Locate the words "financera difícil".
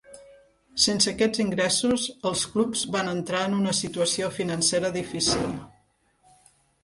4.39-5.55